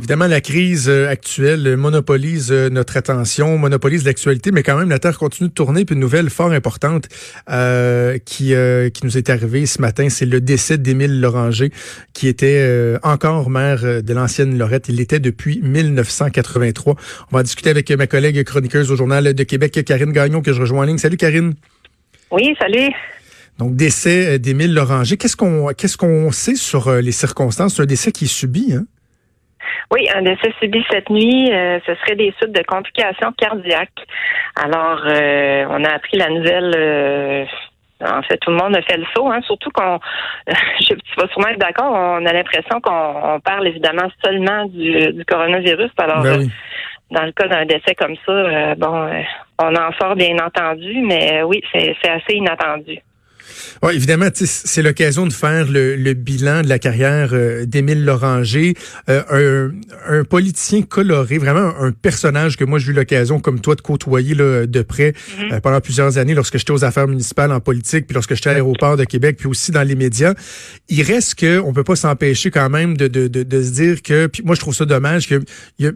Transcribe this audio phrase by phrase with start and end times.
[0.00, 4.98] Évidemment, la crise euh, actuelle monopolise euh, notre attention, monopolise l'actualité, mais quand même, la
[4.98, 5.84] Terre continue de tourner.
[5.84, 7.06] Puis une nouvelle fort importante
[7.50, 8.54] euh, qui,
[8.94, 11.70] qui nous est arrivée ce matin, c'est le décès d'Émile Loranger,
[12.14, 14.88] qui était encore maire de l'ancienne Lorette.
[14.88, 16.96] Il l'était depuis 1983.
[17.30, 20.62] On va discuter avec ma collègue chroniqueuse au Journal de Québec, Karine Gagnon, que je
[20.62, 20.98] rejoins en ligne.
[20.98, 21.52] Salut, Karine.
[22.30, 22.90] Oui, salut.
[23.58, 25.18] Donc, décès d'Émile Loranger.
[25.18, 27.74] Qu'est-ce qu'on qu'est-ce qu'on sait sur les circonstances?
[27.74, 28.86] C'est un décès qui est subi, hein?
[29.92, 34.06] Oui, un décès subi cette nuit, euh, ce serait des suites de complications cardiaques.
[34.56, 36.74] Alors, euh, on a appris la nouvelle.
[36.76, 37.44] Euh,
[38.02, 39.98] en fait, tout le monde a fait le saut, hein, surtout qu'on,
[40.80, 45.90] tu vas sûrement être d'accord, on a l'impression qu'on parle évidemment seulement du, coronavirus.
[45.98, 46.48] Alors, ben
[47.10, 49.10] dans le cas d'un décès comme ça, bon,
[49.58, 53.00] on en sort bien entendu, mais oui, c'est assez inattendu.
[53.82, 58.74] Ouais, évidemment, c'est l'occasion de faire le, bilan de la carrière euh, d'Émile Loranger,
[59.08, 59.70] euh,
[60.08, 63.80] un, un, politicien coloré, vraiment un personnage que moi j'ai eu l'occasion, comme toi, de
[63.80, 65.52] côtoyer là, de près mm-hmm.
[65.54, 68.52] euh, pendant plusieurs années lorsque j'étais aux affaires municipales en politique, puis lorsque j'étais à
[68.54, 70.34] l'aéroport de Québec, puis aussi dans les médias.
[70.88, 74.02] Il reste que on peut pas s'empêcher quand même de, de, de, de, se dire
[74.02, 75.42] que, puis moi je trouve ça dommage que
[75.78, 75.92] il y a,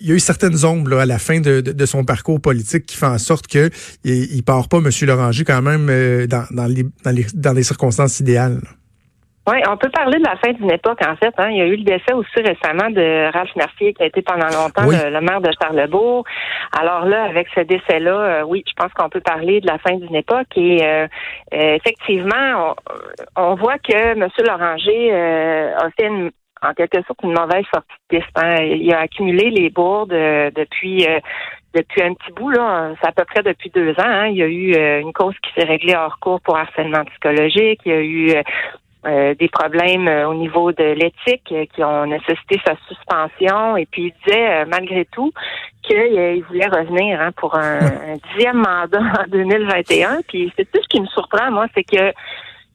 [0.00, 2.86] il y a eu certaines ombres là, à la fin de, de, son parcours politique
[2.86, 3.70] qui font en sorte que
[4.04, 4.90] il, part pas, M.
[5.02, 8.60] Loranger, quand même, euh, dans, dans, les, dans, les, dans les circonstances idéales.
[9.48, 11.32] Oui, on peut parler de la fin d'une époque, en fait.
[11.38, 11.50] Hein.
[11.50, 14.48] Il y a eu le décès aussi récemment de Ralph Mercier, qui a été pendant
[14.48, 16.24] longtemps le, maire de Charlebourg.
[16.76, 19.94] Alors là, avec ce décès-là, euh, oui, je pense qu'on peut parler de la fin
[19.94, 20.48] d'une époque.
[20.56, 21.06] Et euh,
[21.52, 22.74] effectivement,
[23.36, 24.28] on, voit que M.
[24.44, 28.30] Loranger a fait une, en quelque sorte une mauvaise sortie de piste.
[28.36, 28.56] Hein.
[28.62, 31.20] Il a accumulé les bourdes euh, depuis euh,
[31.76, 33.94] depuis un petit bout, là, c'est à peu près depuis deux ans.
[33.98, 34.26] Hein.
[34.28, 37.80] Il y a eu euh, une cause qui s'est réglée hors cours pour harcèlement psychologique.
[37.84, 38.34] Il y a eu
[39.38, 43.76] des problèmes au niveau de l'éthique qui ont nécessité sa suspension.
[43.76, 45.30] Et puis il disait malgré tout
[45.82, 50.22] qu'il voulait revenir hein, pour un, un, dixième mandat en 2021.
[50.26, 52.12] Puis c'est tout ce qui me surprend, moi, c'est que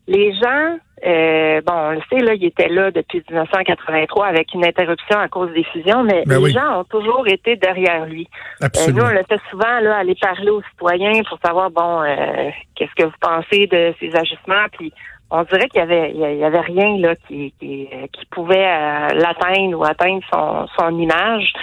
[0.07, 4.65] les gens euh, bon, on le sait, là, il était là depuis 1983 avec une
[4.65, 8.27] interruption à cause des fusions, mais ben les gens ont toujours été derrière lui.
[8.63, 12.49] Euh, nous, on le fait souvent là, aller parler aux citoyens pour savoir, bon, euh,
[12.75, 14.93] qu'est-ce que vous pensez de ces ajustements, puis
[15.31, 18.67] on dirait qu'il y avait, il y avait rien là qui, qui, qui pouvait
[19.15, 21.53] l'atteindre ou atteindre son, son image.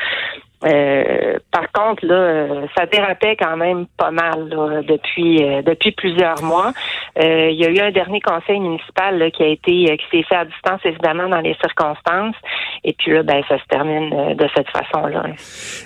[0.65, 4.49] Euh, par contre, là, ça dérapait quand même pas mal
[4.89, 6.73] depuis euh, depuis plusieurs mois.
[7.19, 10.35] Euh, il y a eu un dernier conseil municipal qui a été qui s'est fait
[10.35, 12.35] à distance évidemment dans les circonstances.
[12.83, 15.27] Et puis là, ben, ça se termine de cette façon-là.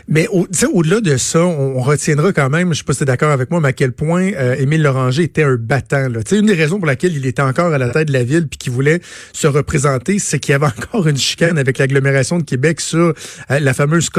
[0.08, 3.30] Mais au, au-delà de ça, on, retiendra quand même, je sais pas si tu d'accord
[3.30, 4.28] avec moi, mais à quel point
[4.58, 6.08] Émile Loranger était un battant.
[6.08, 6.20] Là.
[6.32, 8.58] une des raisons pour laquelle il était encore à la tête de la ville puis
[8.58, 9.00] qu'il voulait
[9.32, 13.14] se représenter, c'est qu'il y avait encore une chicane avec l'agglomération de Québec sur
[13.48, 14.10] la fameuse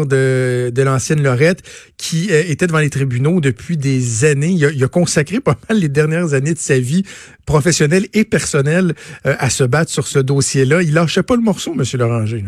[0.00, 1.62] de, de l'ancienne Lorette
[1.96, 4.50] qui euh, était devant les tribunaux depuis des années.
[4.50, 7.04] Il a, consacré pas mal les dernières années de sa vie
[7.46, 8.94] professionnelle et personnelle
[9.26, 10.82] euh, à se battre sur ce dossier-là.
[10.82, 11.84] Il lâchait pas le morceau, M.
[11.98, 12.44] Loranger.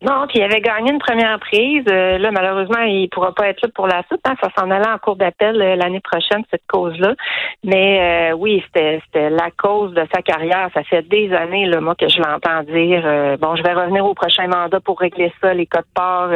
[0.00, 1.84] Non, puis il avait gagné une première prise.
[1.90, 4.20] Euh, là, malheureusement, il pourra pas être là pour la suite.
[4.24, 4.34] Hein.
[4.40, 7.16] Ça s'en allait en cours d'appel euh, l'année prochaine, cette cause-là.
[7.64, 10.70] Mais euh, oui, c'était la cause de sa carrière.
[10.72, 13.02] Ça fait des années, là, moi, que je l'entends dire
[13.38, 16.30] bon, je vais revenir au prochain mandat pour régler ça, les codes part.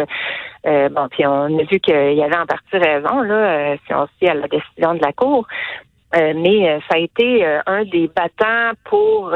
[0.65, 4.35] bon, puis on a vu qu'il avait en partie raison, là, si on se à
[4.35, 5.47] la décision de la Cour.
[6.15, 9.31] Euh, mais euh, ça a été euh, un des battants pour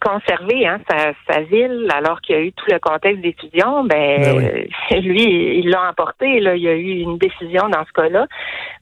[0.00, 4.66] conserver hein, sa, ville, alors qu'il y a eu tout le contexte des Ben, ben
[5.00, 6.40] lui, il l'a emporté.
[6.40, 8.26] Là, il y a eu une décision dans ce cas-là.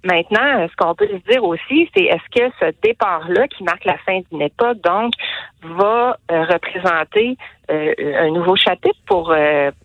[0.04, 3.98] Maintenant, ce qu'on peut se dire aussi, c'est est-ce que ce départ-là, qui marque la
[3.98, 5.12] fin d'une époque, donc,
[5.62, 7.36] va représenter
[7.68, 9.34] un nouveau chapitre pour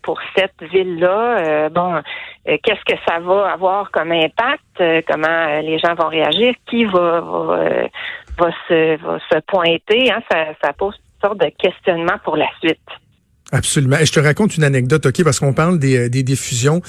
[0.02, 1.68] pour cette ville-là.
[1.70, 2.02] bon,
[2.44, 5.04] qu'est-ce que ça va avoir comme impact?
[5.08, 6.54] Comment les gens vont réagir?
[6.66, 10.22] Qui va va, se va se pointer Hein?
[10.30, 12.80] Ça, ça pose toutes sortes de questionnements pour la suite.
[13.50, 13.96] Absolument.
[13.98, 16.82] Et je te raconte une anecdote, OK, parce qu'on parle des, euh, des diffusions.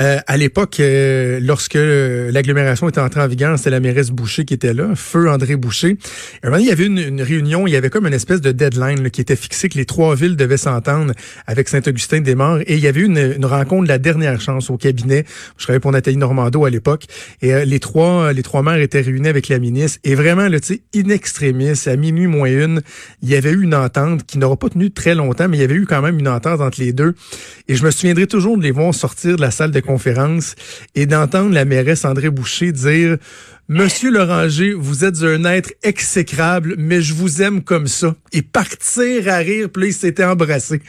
[0.00, 4.54] Euh, à l'époque, euh, lorsque l'agglomération était entrée en vigueur, c'était la mairesse Boucher qui
[4.54, 5.98] était là, feu André Boucher.
[6.42, 9.20] moment, il y avait une, réunion, il y avait comme une espèce de deadline qui
[9.20, 11.14] était fixé, que les trois villes devaient s'entendre
[11.46, 12.62] avec Saint-Augustin-des-Morts.
[12.66, 15.24] Et il y avait une, une rencontre de la dernière chance au cabinet.
[15.58, 17.04] Je travaillais pour Nathalie Normando à l'époque.
[17.40, 20.00] Et les trois les trois maires étaient réunis avec la ministre.
[20.02, 22.80] Et vraiment, tu sais, in extremis, à minuit moins une,
[23.22, 25.64] il y avait eu une entente qui n'aura pas tenu très longtemps, mais il y
[25.64, 27.14] avait eu quand même une entente entre les deux.
[27.68, 30.54] Et je me souviendrai toujours de les voir sortir de la salle de conférence
[30.94, 33.16] et d'entendre la mairesse André Boucher dire
[33.72, 38.16] Monsieur Loranger, vous êtes un être exécrable, mais je vous aime comme ça.
[38.32, 40.82] Et partir à rire, puis là, il s'était embrassé.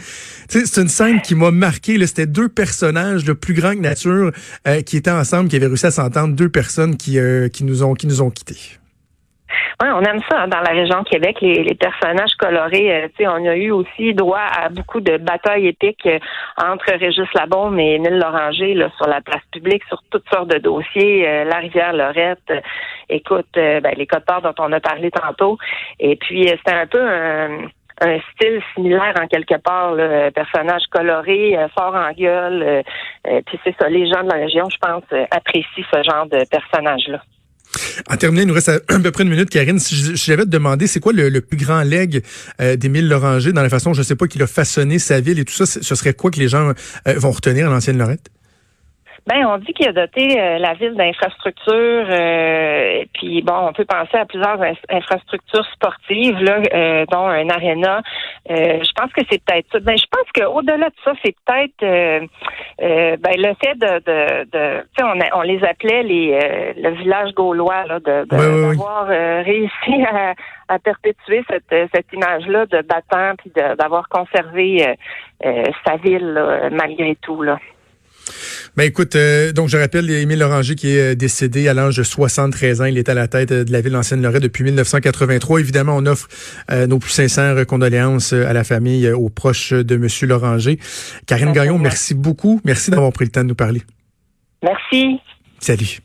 [0.49, 2.03] C'est une scène qui m'a marqué.
[2.07, 4.31] C'était deux personnages de plus grand que nature
[4.67, 7.83] euh, qui étaient ensemble, qui avaient réussi à s'entendre, deux personnes qui, euh, qui, nous
[7.83, 8.80] ont, qui nous ont quittés.
[9.81, 13.03] Oui, on aime ça hein, dans la région Québec, les, personnages colorés.
[13.03, 16.19] Euh, on a eu aussi droit à beaucoup de batailles épiques euh,
[16.61, 21.27] entre Régis Labaume et Émile Loranger sur la place publique, sur toutes sortes de dossiers,
[21.27, 22.53] euh, la rivière Lorette,
[23.09, 25.57] écoute, ben, les codes dont on a parlé tantôt.
[25.99, 31.95] Et puis, c'était un peu un style similaire en quelque part, le personnage coloré, fort
[31.95, 32.83] en gueule.
[33.23, 37.21] puis c'est ça, les gens de la région, je pense, apprécient ce genre de personnage-là.
[38.09, 39.79] En terminant, il nous reste à, peu près une minute, Karine.
[39.79, 42.23] Si j'avais te demander, c'est quoi le, plus grand leg
[42.61, 45.45] euh, d'Émile Loranger dans la façon, je sais pas, qu'il a façonné sa ville et
[45.45, 46.73] tout ça, ce serait quoi que les gens
[47.07, 48.29] euh, vont retenir à l'ancienne Lorette?
[49.27, 52.07] Ben, on dit qu'il a doté euh, la ville d'infrastructures.
[52.09, 54.59] Euh, puis bon, on peut penser à plusieurs
[54.89, 58.01] infrastructures sportives, là, euh, dont un aréna.
[58.49, 59.79] je pense que c'est peut-être ça.
[59.79, 62.27] Ben, je pense qu'au-delà de ça, c'est peut-être
[62.79, 67.33] ben, le fait de, de, de tu sais, on, on, les appelait les le village
[67.33, 70.33] gaulois, là, de d'avoir réussi à,
[70.67, 74.95] à, perpétuer cette, cette image-là de battant, puis d'avoir conservé
[75.43, 77.59] sa ville malgré tout là.
[78.77, 82.03] Ben écoute, euh, donc je rappelle Émile Loranger qui est euh, décédé à l'âge de
[82.03, 82.85] 73 ans.
[82.85, 85.59] Il est à la tête euh, de la ville d'ancienne Lorette depuis 1983.
[85.59, 86.27] Évidemment, on offre
[86.87, 90.79] nos plus sincères condoléances à la famille, aux proches de Monsieur Loranger.
[91.25, 92.61] Karine Gagnon, merci beaucoup.
[92.63, 93.81] Merci d'avoir pris le temps de nous parler.
[94.63, 95.19] Merci.
[95.59, 96.01] Salut.